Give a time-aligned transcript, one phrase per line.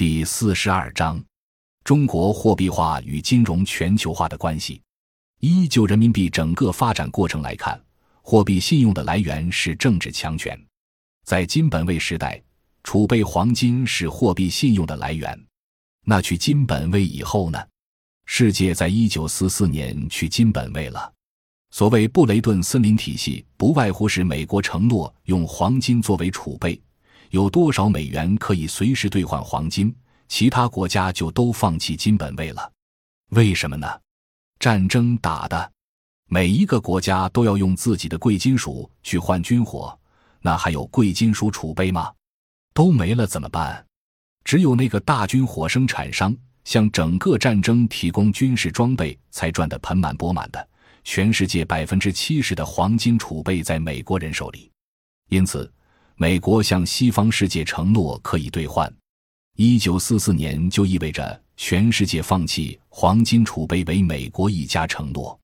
[0.00, 1.22] 第四十二章：
[1.84, 4.80] 中国货币化与金融全球化的关系。
[5.40, 7.78] 依就人民币整个发展过程来看，
[8.22, 10.58] 货币信用的来源是政治强权。
[11.26, 12.42] 在金本位时代，
[12.82, 15.38] 储备黄金是货币信用的来源。
[16.06, 17.62] 那去金本位以后呢？
[18.24, 21.12] 世界在一九四四年去金本位了。
[21.72, 26.80] 所谓布雷顿森林体系，不外乎是美国承诺用黄金作为储备，
[27.30, 29.94] 有多少美元可以随时兑换黄金，
[30.28, 32.72] 其他国家就都放弃金本位了。
[33.30, 33.86] 为什么呢？
[34.58, 35.72] 战争打的，
[36.28, 39.96] 每一个国家都要用自己的贵金属去换军火，
[40.40, 42.12] 那还有贵金属储备吗？
[42.74, 43.84] 都没了怎么办？
[44.44, 50.68] 只有那个大军火生产商向整个战争提供军事装备，才赚得盆满钵满的。
[51.04, 54.70] 全世界百分之七十的黄金储备在美国人手里，
[55.28, 55.72] 因此，
[56.22, 58.94] 美国向西方世界承诺可以兑换。
[59.56, 65.40] 一九四四年就意味着全世界放弃黄金储备为美国一家承诺。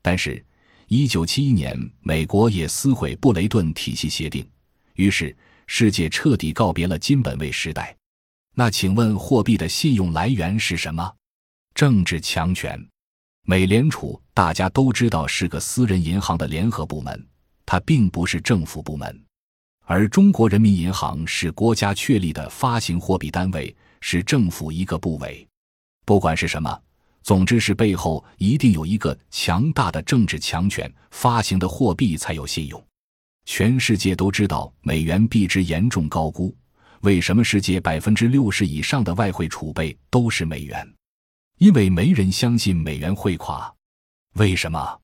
[0.00, 0.42] 但是，
[0.88, 4.48] 一九七一年美国也撕毁布雷顿体系协定，
[4.94, 7.94] 于是世界彻底告别了金本位时代。
[8.54, 11.14] 那请问，货币的信用来源是什么？
[11.74, 12.82] 政治强权。
[13.42, 17.28] 美联储大家都知道是个私人银行的联合部门，
[17.66, 19.23] 它并不是政府部门，
[19.86, 25.46] 而中国人民银行是国家确立的发行货币单位，是政府一个部委。
[26.06, 26.82] 不管是什么，
[27.22, 32.82] 总之是背后一定有一个强大的政治强权，发行的货币才有信用。
[33.44, 36.54] 全世界都知道美元币值严重高估，
[37.02, 40.86] 为什么世界百分之六十以上的外汇储备都是美元？
[41.58, 43.72] 因为没人相信美元会垮，
[44.36, 44.98] 为什么？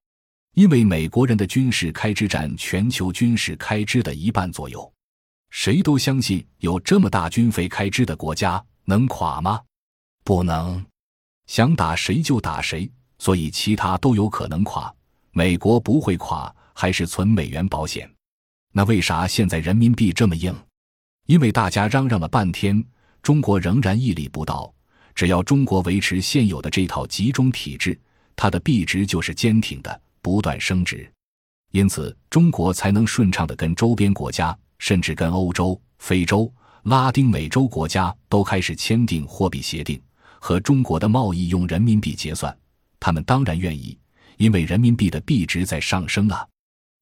[0.54, 4.92] 因为美国人的军事开支占全球军事开支的一半左右，
[5.50, 9.60] 谁都相信有这么大军费开支的国家能垮吗？
[10.24, 10.84] 不能，
[11.46, 14.92] 想打谁就打谁，所以其他都有可能垮，
[15.30, 18.10] 美国不会垮，还是存美元保险。
[18.72, 20.54] 那为啥现在人民币这么硬？
[21.26, 22.84] 因为大家嚷嚷了半天，
[23.22, 24.72] 中国仍然屹立不倒。
[25.14, 27.98] 只要中国维持现有的这套集中体制，
[28.34, 31.10] 它的币值就是坚挺的，不断升值，
[31.72, 36.52] 因此中国才能顺畅的跟周边国家，甚至跟欧洲、非洲、
[36.84, 40.00] 拉丁美洲国家都开始签订货币协定，
[40.38, 42.56] 和中国的贸易用人民币结算。
[42.98, 43.98] 他们当然愿意，
[44.36, 46.46] 因为人民币的币值在上升啊。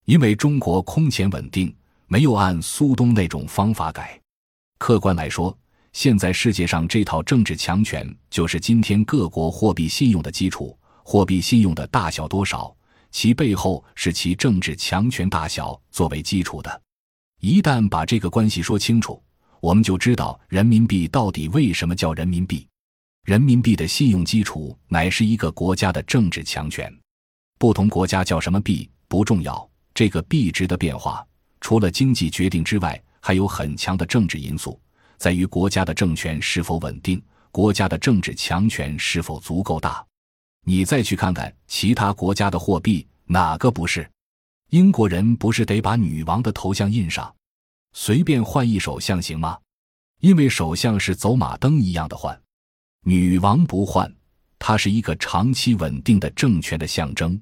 [0.04, 1.74] 因为中国空前稳定，
[2.06, 4.20] 没有按苏东那种方法改。
[4.78, 5.56] 客观来说。
[5.94, 10.78] 现在世界上这套政治强权就是今天各国货币信用的基础。
[11.02, 12.72] 货币信用的大小多少，
[13.10, 16.82] 其背后是其政治强权大小作为基础的。
[17.41, 19.22] 一旦把这个关系说清楚，
[19.60, 22.66] 我们就知道人民币到底为什么叫人民币。
[23.24, 26.92] 人民币的信用基础乃是一个国家的政治强权。
[27.58, 31.26] 不同国家叫什么币不重要，这个币值的变化
[31.60, 34.80] 除了经济决定之外，还有很强的政治因素。
[35.16, 37.20] 在于国家的政权是否稳定，
[37.50, 40.04] 国家的政治强权是否足够大。
[40.68, 44.06] 你再去看看其他国家的货币，哪个不是？
[44.68, 47.34] 英国人不是得把女王的头像印上？
[47.94, 49.56] 随便换一首相行吗？
[50.20, 52.38] 因为首相是走马灯一样的换，
[53.02, 54.14] 女王不换，
[54.58, 57.40] 它是一个长期稳定的政权的象征。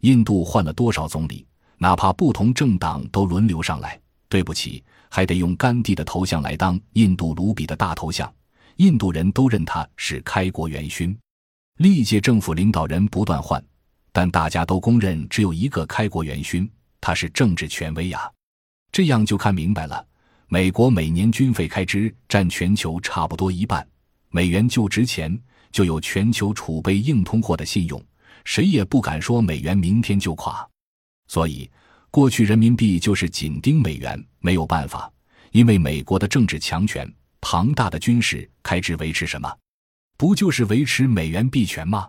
[0.00, 1.46] 印度换了多少总理，
[1.78, 3.96] 哪怕不同政党都轮流上来，
[4.28, 4.82] 对不起。
[5.08, 8.34] 还得用甘地的头像来当印度卢比的大头像，
[8.78, 11.16] 印度人都认他是开国元勋。
[11.78, 13.62] 历届政府领导人不断换，
[14.12, 16.70] 但大家都公认只有一个开国元勋，
[17.00, 18.30] 他是政治权威呀。
[18.90, 20.06] 这样就看明白了，
[20.48, 23.86] 美国每年军费开支占全球差不多一半，
[24.30, 25.38] 美元就值钱，
[25.70, 28.02] 就有全球储备硬通货的信用，
[28.44, 30.68] 谁也不敢说美元明天就垮。
[31.28, 31.70] 所以。
[32.08, 35.12] 过去人民币就是紧盯美元，没有办法，
[35.50, 37.06] 因为美国的政治强权、
[37.42, 39.54] 庞大的军事开支维持什么？
[40.18, 42.08] 不就是维持美元币权吗？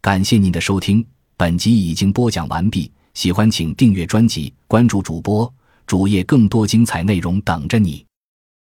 [0.00, 1.04] 感谢您的收听，
[1.36, 2.90] 本集已经播讲完毕。
[3.14, 5.52] 喜欢请订阅专辑，关注主播
[5.86, 8.04] 主页，更多精彩内容等着你。